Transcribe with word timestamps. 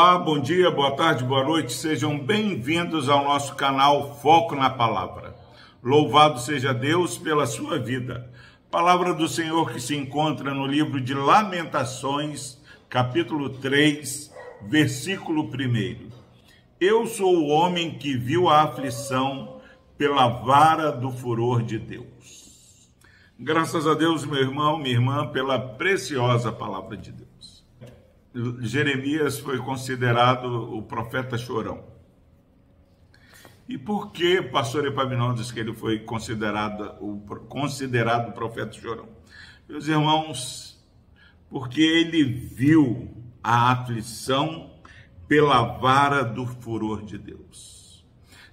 Olá, 0.00 0.16
bom 0.16 0.38
dia, 0.38 0.70
boa 0.70 0.92
tarde, 0.92 1.24
boa 1.24 1.42
noite, 1.42 1.72
sejam 1.72 2.16
bem-vindos 2.16 3.08
ao 3.08 3.24
nosso 3.24 3.56
canal 3.56 4.16
Foco 4.22 4.54
na 4.54 4.70
Palavra. 4.70 5.34
Louvado 5.82 6.38
seja 6.38 6.72
Deus 6.72 7.18
pela 7.18 7.46
sua 7.46 7.80
vida. 7.80 8.32
Palavra 8.70 9.12
do 9.12 9.26
Senhor 9.26 9.72
que 9.72 9.80
se 9.80 9.96
encontra 9.96 10.54
no 10.54 10.68
livro 10.68 11.00
de 11.00 11.12
Lamentações, 11.14 12.62
capítulo 12.88 13.50
3, 13.50 14.32
versículo 14.68 15.50
1. 15.50 16.10
Eu 16.80 17.04
sou 17.08 17.36
o 17.36 17.48
homem 17.48 17.98
que 17.98 18.16
viu 18.16 18.48
a 18.48 18.62
aflição 18.62 19.60
pela 19.98 20.28
vara 20.28 20.92
do 20.92 21.10
furor 21.10 21.60
de 21.60 21.76
Deus. 21.76 22.88
Graças 23.36 23.84
a 23.84 23.94
Deus, 23.94 24.24
meu 24.24 24.40
irmão, 24.40 24.78
minha 24.78 24.94
irmã, 24.94 25.26
pela 25.26 25.58
preciosa 25.58 26.52
palavra 26.52 26.96
de 26.96 27.10
Deus. 27.10 27.37
Jeremias 28.34 29.38
foi 29.38 29.58
considerado 29.58 30.76
o 30.76 30.82
profeta 30.82 31.38
chorão. 31.38 31.84
E 33.68 33.76
por 33.76 34.12
que 34.12 34.40
pastor 34.42 34.86
Epaminão 34.86 35.34
diz 35.34 35.50
que 35.50 35.60
ele 35.60 35.74
foi 35.74 35.98
considerado 35.98 36.94
o 37.00 37.20
considerado 37.48 38.32
profeta 38.32 38.72
chorão? 38.72 39.08
Meus 39.68 39.88
irmãos, 39.88 40.82
porque 41.50 41.80
ele 41.80 42.22
viu 42.22 43.10
a 43.42 43.72
aflição 43.72 44.72
pela 45.26 45.62
vara 45.78 46.22
do 46.22 46.46
furor 46.46 47.02
de 47.02 47.18
Deus. 47.18 48.06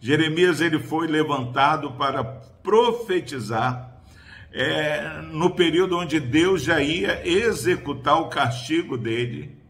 Jeremias 0.00 0.60
ele 0.60 0.78
foi 0.78 1.06
levantado 1.06 1.92
para 1.92 2.24
profetizar 2.24 4.02
é, 4.50 5.20
no 5.30 5.50
período 5.50 5.98
onde 5.98 6.18
Deus 6.20 6.62
já 6.62 6.80
ia 6.80 7.26
executar 7.26 8.20
o 8.20 8.28
castigo 8.28 8.98
dele 8.98 9.61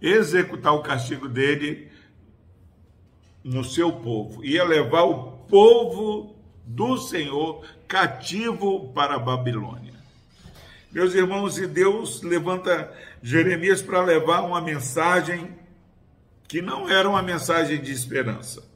executar 0.00 0.74
o 0.74 0.82
castigo 0.82 1.28
dele 1.28 1.90
no 3.42 3.64
seu 3.64 3.92
povo, 3.92 4.44
ia 4.44 4.64
levar 4.64 5.04
o 5.04 5.32
povo 5.48 6.36
do 6.64 6.98
Senhor 6.98 7.64
cativo 7.86 8.92
para 8.92 9.14
a 9.14 9.18
Babilônia. 9.18 9.94
Meus 10.92 11.14
irmãos, 11.14 11.58
e 11.58 11.66
Deus 11.66 12.22
levanta 12.22 12.92
Jeremias 13.22 13.80
para 13.80 14.04
levar 14.04 14.42
uma 14.42 14.60
mensagem 14.60 15.56
que 16.46 16.62
não 16.62 16.88
era 16.88 17.08
uma 17.08 17.22
mensagem 17.22 17.80
de 17.80 17.92
esperança. 17.92 18.67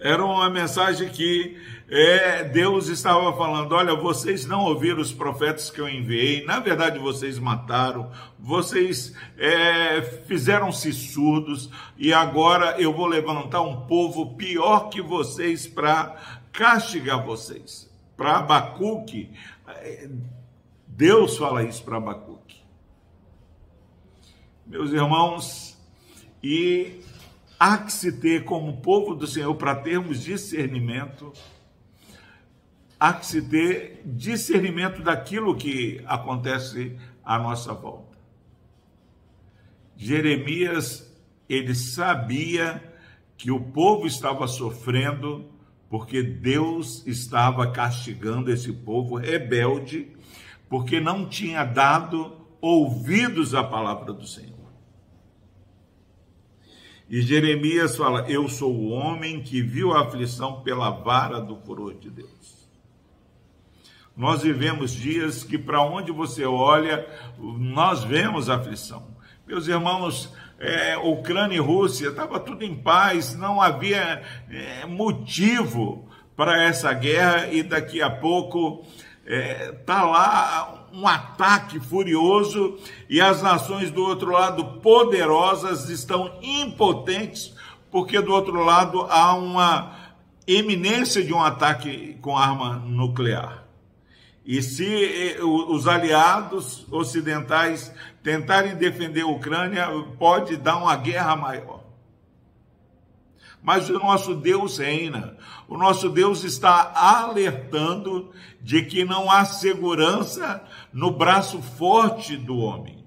Era 0.00 0.24
uma 0.24 0.50
mensagem 0.50 1.08
que 1.08 1.56
é, 1.88 2.44
Deus 2.44 2.88
estava 2.88 3.32
falando: 3.36 3.72
olha, 3.72 3.94
vocês 3.94 4.46
não 4.46 4.64
ouviram 4.64 5.00
os 5.00 5.12
profetas 5.12 5.70
que 5.70 5.80
eu 5.80 5.88
enviei, 5.88 6.44
na 6.44 6.58
verdade 6.60 6.98
vocês 6.98 7.38
mataram, 7.38 8.10
vocês 8.38 9.14
é, 9.38 10.02
fizeram-se 10.26 10.92
surdos, 10.92 11.70
e 11.96 12.12
agora 12.12 12.80
eu 12.80 12.92
vou 12.92 13.06
levantar 13.06 13.60
um 13.60 13.86
povo 13.86 14.34
pior 14.34 14.88
que 14.88 15.00
vocês 15.00 15.66
para 15.66 16.40
castigar 16.52 17.24
vocês. 17.24 17.92
Para 18.16 18.38
Abacuque, 18.38 19.30
é, 19.68 20.08
Deus 20.86 21.36
fala 21.36 21.62
isso 21.64 21.82
para 21.82 21.96
Abacuque. 21.96 22.62
Meus 24.66 24.92
irmãos, 24.92 25.76
e 26.42 27.00
há 27.58 27.78
que 27.78 27.92
se 27.92 28.12
ter 28.12 28.44
como 28.44 28.80
povo 28.80 29.14
do 29.14 29.26
Senhor 29.26 29.54
para 29.54 29.74
termos 29.76 30.22
discernimento, 30.22 31.32
há 32.98 33.12
que 33.12 33.26
se 33.26 33.42
ter 33.42 34.02
discernimento 34.04 35.02
daquilo 35.02 35.56
que 35.56 36.02
acontece 36.06 36.96
à 37.24 37.38
nossa 37.38 37.72
volta. 37.72 38.18
Jeremias, 39.96 41.12
ele 41.48 41.74
sabia 41.74 42.82
que 43.36 43.50
o 43.50 43.60
povo 43.60 44.06
estava 44.06 44.46
sofrendo 44.46 45.50
porque 45.88 46.22
Deus 46.22 47.06
estava 47.06 47.70
castigando 47.70 48.50
esse 48.50 48.72
povo 48.72 49.16
rebelde, 49.16 50.08
porque 50.68 51.00
não 51.00 51.28
tinha 51.28 51.62
dado 51.64 52.36
ouvidos 52.60 53.54
à 53.54 53.62
palavra 53.62 54.12
do 54.12 54.26
Senhor. 54.26 54.53
E 57.08 57.20
Jeremias 57.20 57.96
fala: 57.96 58.24
Eu 58.28 58.48
sou 58.48 58.74
o 58.74 58.90
homem 58.90 59.42
que 59.42 59.60
viu 59.60 59.92
a 59.92 60.02
aflição 60.02 60.62
pela 60.62 60.90
vara 60.90 61.40
do 61.40 61.56
furor 61.56 61.94
de 61.94 62.10
Deus. 62.10 62.68
Nós 64.16 64.42
vivemos 64.42 64.92
dias 64.92 65.42
que, 65.42 65.58
para 65.58 65.82
onde 65.82 66.12
você 66.12 66.44
olha, 66.44 67.06
nós 67.38 68.04
vemos 68.04 68.48
aflição. 68.48 69.14
Meus 69.46 69.66
irmãos, 69.66 70.32
é, 70.58 70.96
Ucrânia 70.96 71.56
e 71.56 71.60
Rússia, 71.60 72.08
estava 72.08 72.38
tudo 72.38 72.64
em 72.64 72.76
paz, 72.76 73.34
não 73.34 73.60
havia 73.60 74.22
é, 74.48 74.86
motivo 74.86 76.08
para 76.36 76.62
essa 76.62 76.92
guerra, 76.92 77.48
e 77.48 77.62
daqui 77.62 78.00
a 78.00 78.08
pouco 78.08 78.86
é, 79.26 79.72
tá 79.86 80.02
lá 80.04 80.86
um 80.92 81.06
ataque 81.06 81.80
furioso 81.80 82.78
e 83.08 83.20
as 83.20 83.42
nações 83.42 83.90
do 83.90 84.02
outro 84.04 84.30
lado 84.30 84.64
poderosas 84.80 85.88
estão 85.88 86.38
impotentes 86.42 87.54
porque 87.94 88.20
do 88.20 88.32
outro 88.32 88.64
lado 88.64 89.02
há 89.02 89.34
uma 89.34 89.92
eminência 90.48 91.22
de 91.22 91.32
um 91.32 91.40
ataque 91.40 92.18
com 92.20 92.36
arma 92.36 92.82
nuclear. 92.84 93.64
E 94.44 94.60
se 94.60 95.36
eh, 95.36 95.40
os 95.40 95.86
aliados 95.86 96.84
ocidentais 96.90 97.94
tentarem 98.20 98.74
defender 98.74 99.20
a 99.20 99.28
Ucrânia, 99.28 99.86
pode 100.18 100.56
dar 100.56 100.76
uma 100.76 100.96
guerra 100.96 101.36
maior. 101.36 101.83
Mas 103.64 103.88
o 103.88 103.94
nosso 103.94 104.34
Deus 104.34 104.76
reina. 104.76 105.38
O 105.66 105.78
nosso 105.78 106.10
Deus 106.10 106.44
está 106.44 106.92
alertando 106.94 108.30
de 108.60 108.82
que 108.82 109.06
não 109.06 109.30
há 109.30 109.46
segurança 109.46 110.62
no 110.92 111.10
braço 111.10 111.62
forte 111.62 112.36
do 112.36 112.58
homem. 112.58 113.02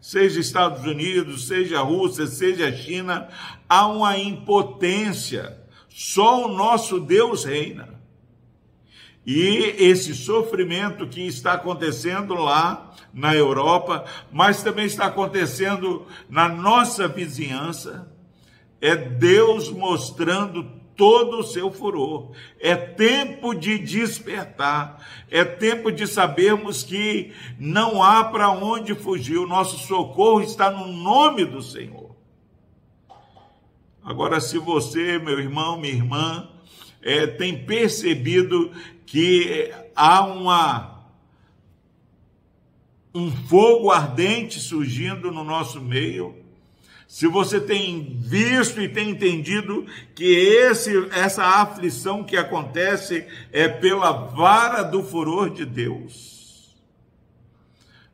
Seja 0.00 0.38
Estados 0.38 0.84
Unidos, 0.84 1.48
seja 1.48 1.80
Rússia, 1.80 2.28
seja 2.28 2.70
China, 2.72 3.28
há 3.68 3.88
uma 3.88 4.16
impotência. 4.16 5.60
Só 5.88 6.46
o 6.46 6.54
nosso 6.54 7.00
Deus 7.00 7.44
reina. 7.44 8.00
E 9.26 9.74
esse 9.78 10.14
sofrimento 10.14 11.08
que 11.08 11.26
está 11.26 11.54
acontecendo 11.54 12.34
lá 12.34 12.94
na 13.12 13.34
Europa, 13.34 14.04
mas 14.30 14.62
também 14.62 14.86
está 14.86 15.06
acontecendo 15.06 16.06
na 16.30 16.48
nossa 16.48 17.08
vizinhança, 17.08 18.11
é 18.82 18.96
Deus 18.96 19.70
mostrando 19.70 20.64
todo 20.96 21.38
o 21.38 21.42
seu 21.44 21.70
furor. 21.70 22.32
É 22.58 22.74
tempo 22.74 23.54
de 23.54 23.78
despertar, 23.78 25.06
é 25.30 25.44
tempo 25.44 25.92
de 25.92 26.06
sabermos 26.06 26.82
que 26.82 27.32
não 27.58 28.02
há 28.02 28.24
para 28.24 28.50
onde 28.50 28.94
fugir, 28.94 29.38
o 29.38 29.46
nosso 29.46 29.78
socorro 29.86 30.42
está 30.42 30.68
no 30.70 30.88
nome 30.88 31.44
do 31.44 31.62
Senhor. 31.62 32.10
Agora, 34.04 34.40
se 34.40 34.58
você, 34.58 35.16
meu 35.16 35.38
irmão, 35.38 35.78
minha 35.78 35.94
irmã, 35.94 36.48
é, 37.00 37.24
tem 37.24 37.64
percebido 37.64 38.72
que 39.06 39.72
há 39.94 40.24
uma 40.24 40.92
um 43.14 43.30
fogo 43.30 43.90
ardente 43.90 44.58
surgindo 44.58 45.30
no 45.30 45.44
nosso 45.44 45.80
meio, 45.80 46.41
se 47.12 47.26
você 47.26 47.60
tem 47.60 48.16
visto 48.18 48.80
e 48.80 48.88
tem 48.88 49.10
entendido 49.10 49.84
que 50.14 50.24
esse, 50.24 51.10
essa 51.10 51.44
aflição 51.44 52.24
que 52.24 52.38
acontece 52.38 53.26
é 53.52 53.68
pela 53.68 54.12
vara 54.12 54.82
do 54.82 55.02
furor 55.02 55.50
de 55.50 55.66
Deus. 55.66 56.74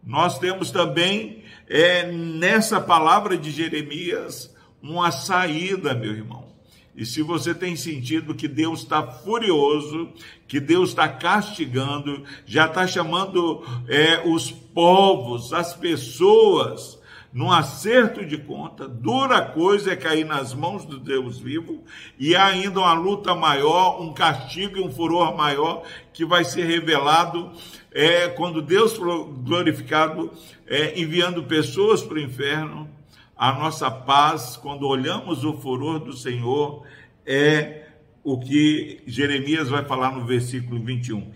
Nós 0.03 0.41
temos 0.41 0.73
também 0.73 1.45
é, 1.69 2.11
nessa 2.11 2.81
palavra 2.81 3.39
de 3.39 3.53
Jeremias 3.53 4.53
uma 4.83 5.13
saída, 5.13 5.95
meu 5.95 6.11
irmão. 6.11 6.49
E 6.97 7.07
se 7.07 7.23
você 7.23 7.55
tem 7.55 7.77
sentido 7.77 8.35
que 8.35 8.49
Deus 8.49 8.81
está 8.81 9.07
furioso, 9.07 10.13
que 10.49 10.59
Deus 10.59 10.89
está 10.89 11.09
castigando, 11.09 12.25
já 12.45 12.67
está 12.67 12.85
chamando 12.85 13.65
é, 13.87 14.29
os 14.29 14.51
povos, 14.51 15.53
as 15.53 15.73
pessoas, 15.73 16.98
num 17.33 17.53
acerto 17.53 18.25
de 18.25 18.39
conta, 18.39 18.89
dura 18.89 19.43
coisa 19.43 19.93
é 19.93 19.97
cair 19.97 20.25
nas 20.25 20.55
mãos 20.55 20.85
do 20.85 20.99
Deus 20.99 21.39
vivo, 21.39 21.85
e 22.19 22.35
há 22.35 22.47
ainda 22.47 22.81
uma 22.81 22.95
luta 22.95 23.35
maior, 23.35 24.01
um 24.01 24.15
castigo 24.15 24.79
e 24.79 24.81
um 24.81 24.91
furor 24.91 25.37
maior 25.37 25.83
que 26.13 26.25
vai 26.25 26.45
ser 26.45 26.65
revelado 26.65 27.53
é, 27.93 28.29
quando 28.29 28.63
Deus 28.63 28.95
for 28.95 29.27
glorificado, 29.27 30.33
é, 30.67 30.99
enviando 30.99 31.43
pessoas 31.45 32.03
para 32.03 32.17
o 32.17 32.21
inferno. 32.21 32.89
A 33.37 33.53
nossa 33.53 33.91
paz, 33.91 34.57
quando 34.57 34.87
olhamos 34.87 35.45
o 35.45 35.53
furor 35.53 36.01
do 36.01 36.13
Senhor, 36.13 36.85
é 37.25 37.89
o 38.25 38.39
que 38.39 39.03
Jeremias 39.07 39.69
vai 39.69 39.85
falar 39.85 40.13
no 40.13 40.25
versículo 40.25 40.83
21. 40.83 41.31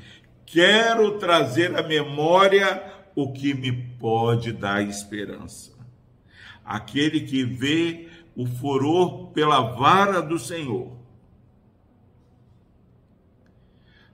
Quero 0.45 1.19
trazer 1.19 1.77
à 1.77 1.83
memória 1.83 2.83
o 3.15 3.33
que 3.33 3.55
me 3.55 3.73
pode 3.73 4.53
dar 4.53 4.83
esperança. 4.83 5.73
Aquele 6.65 7.21
que 7.21 7.45
vê 7.45 8.09
o 8.35 8.47
furor 8.47 9.29
pela 9.29 9.61
vara 9.61 10.23
do 10.23 10.39
Senhor. 10.39 10.97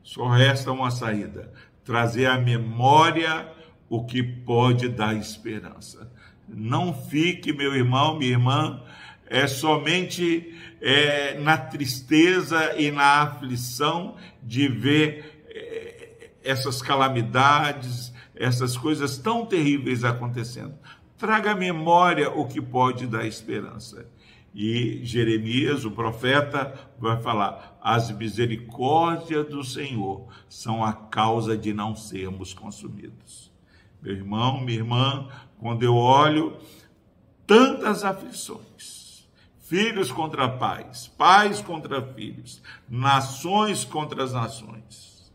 Só 0.03 0.27
resta 0.29 0.73
uma 0.73 0.91
saída: 0.91 1.53
trazer 1.85 2.27
à 2.27 2.39
memória 2.39 3.53
o 3.89 4.05
que 4.05 4.23
pode 4.23 4.89
dar 4.89 5.15
esperança. 5.15 6.11
Não 6.49 6.95
fique, 6.95 7.53
meu 7.53 7.75
irmão, 7.75 8.19
minha 8.19 8.33
irmã, 8.33 8.83
é 9.27 9.47
somente 9.47 10.55
é, 10.81 11.39
na 11.39 11.59
tristeza 11.59 12.75
e 12.79 12.91
na 12.91 13.23
aflição 13.23 14.17
de 14.43 14.67
ver 14.69 15.45
é, 15.51 16.31
essas 16.43 16.81
calamidades, 16.81 18.13
essas 18.35 18.77
coisas 18.77 19.19
tão 19.19 19.45
terríveis 19.45 20.05
acontecendo. 20.05 20.75
Traga 21.19 21.51
à 21.51 21.55
memória 21.55 22.31
o 22.31 22.47
que 22.47 22.63
pode 22.63 23.05
dar 23.05 23.27
esperança. 23.27 24.09
E 24.55 25.05
Jeremias, 25.05 25.85
o 25.85 25.91
profeta, 25.91 26.73
vai 26.97 27.21
falar: 27.21 27.77
as 27.83 28.11
misericórdias 28.13 29.49
do 29.49 29.65
Senhor 29.65 30.29
são 30.49 30.85
a 30.85 30.93
causa 30.93 31.57
de 31.59 31.75
não 31.75 31.97
sermos 31.97 32.55
consumidos. 32.55 33.53
Meu 34.01 34.15
irmão, 34.15 34.61
minha 34.61 34.79
irmã, 34.79 35.29
quando 35.59 35.83
eu 35.83 35.97
olho 35.97 36.57
tantas 37.45 38.05
aflições, 38.05 39.29
filhos 39.59 40.13
contra 40.13 40.49
pais, 40.49 41.09
pais 41.09 41.61
contra 41.61 42.01
filhos, 42.01 42.63
nações 42.89 43.85
contra 43.85 44.23
as 44.23 44.33
nações, 44.33 45.33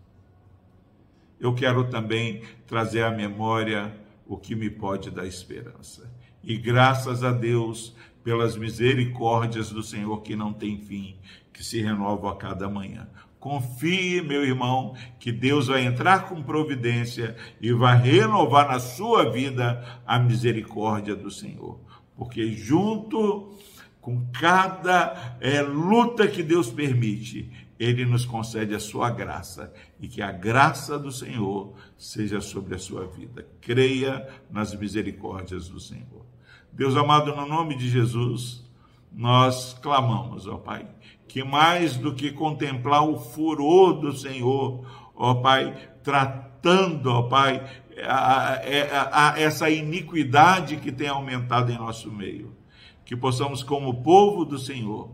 eu 1.41 1.53
quero 1.53 1.89
também 1.89 2.41
trazer 2.65 3.03
à 3.03 3.11
memória 3.11 4.02
o 4.25 4.37
que 4.37 4.55
me 4.55 4.69
pode 4.69 5.11
dar 5.11 5.25
esperança. 5.25 6.11
E 6.43 6.57
graças 6.57 7.23
a 7.23 7.31
Deus 7.31 7.95
pelas 8.23 8.55
misericórdias 8.55 9.69
do 9.69 9.83
Senhor 9.83 10.21
que 10.21 10.35
não 10.35 10.53
tem 10.53 10.77
fim, 10.77 11.15
que 11.51 11.63
se 11.63 11.81
renovam 11.81 12.29
a 12.29 12.35
cada 12.35 12.69
manhã. 12.69 13.07
Confie, 13.39 14.21
meu 14.21 14.45
irmão, 14.45 14.95
que 15.19 15.31
Deus 15.31 15.67
vai 15.67 15.85
entrar 15.85 16.29
com 16.29 16.41
providência 16.41 17.35
e 17.61 17.73
vai 17.73 17.97
renovar 17.97 18.69
na 18.69 18.79
sua 18.79 19.29
vida 19.29 19.83
a 20.05 20.17
misericórdia 20.17 21.13
do 21.13 21.29
Senhor. 21.29 21.77
Porque 22.15 22.53
junto 22.53 23.53
com 23.99 24.25
cada 24.31 25.37
é, 25.41 25.61
luta 25.61 26.27
que 26.27 26.41
Deus 26.41 26.71
permite, 26.71 27.49
Ele 27.83 28.05
nos 28.05 28.25
concede 28.25 28.73
a 28.73 28.79
sua 28.79 29.09
graça 29.09 29.73
e 29.99 30.07
que 30.07 30.21
a 30.21 30.31
graça 30.31 30.97
do 30.97 31.11
Senhor 31.11 31.73
seja 31.97 32.39
sobre 32.39 32.75
a 32.75 32.79
sua 32.79 33.05
vida. 33.05 33.45
Creia 33.59 34.25
nas 34.49 34.73
misericórdias 34.73 35.67
do 35.67 35.81
Senhor. 35.81 36.25
Deus 36.71 36.95
amado, 36.95 37.35
no 37.35 37.45
nome 37.45 37.75
de 37.75 37.89
Jesus, 37.89 38.63
nós 39.11 39.77
clamamos, 39.81 40.47
ó 40.47 40.55
Pai, 40.55 40.87
que 41.27 41.43
mais 41.43 41.97
do 41.97 42.15
que 42.15 42.31
contemplar 42.31 43.03
o 43.03 43.19
furor 43.19 43.99
do 43.99 44.15
Senhor, 44.15 44.87
ó 45.13 45.35
Pai, 45.35 45.75
tratando, 46.01 47.07
ó 47.07 47.23
Pai, 47.23 47.69
a, 48.07 48.53
a, 48.53 49.33
a, 49.33 49.39
essa 49.41 49.69
iniquidade 49.69 50.77
que 50.77 50.91
tem 50.91 51.09
aumentado 51.09 51.69
em 51.69 51.77
nosso 51.77 52.09
meio, 52.09 52.55
que 53.03 53.15
possamos, 53.15 53.61
como 53.61 54.01
povo 54.01 54.45
do 54.45 54.57
Senhor, 54.57 55.11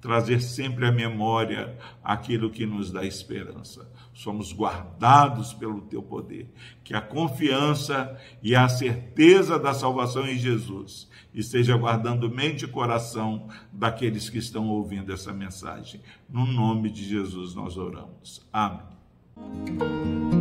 trazer 0.00 0.40
sempre 0.40 0.86
à 0.86 0.92
memória 0.92 1.76
aquilo 2.02 2.50
que 2.50 2.64
nos 2.64 2.90
dá 2.90 3.04
esperança. 3.04 3.90
Somos 4.12 4.52
guardados 4.52 5.52
pelo 5.52 5.82
teu 5.82 6.02
poder. 6.02 6.52
Que 6.82 6.94
a 6.94 7.00
confiança 7.00 8.18
e 8.42 8.54
a 8.54 8.68
certeza 8.68 9.58
da 9.58 9.74
salvação 9.74 10.26
em 10.26 10.36
Jesus 10.36 11.08
esteja 11.34 11.76
guardando 11.76 12.30
mente 12.30 12.64
e 12.64 12.68
coração 12.68 13.48
daqueles 13.72 14.28
que 14.28 14.38
estão 14.38 14.68
ouvindo 14.68 15.12
essa 15.12 15.32
mensagem. 15.32 16.00
No 16.28 16.46
nome 16.46 16.90
de 16.90 17.04
Jesus 17.04 17.54
nós 17.54 17.76
oramos. 17.76 18.46
Amém. 18.52 20.37